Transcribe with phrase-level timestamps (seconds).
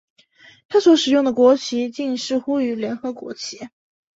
[0.67, 3.69] 它所使用的国旗近似于联合国旗。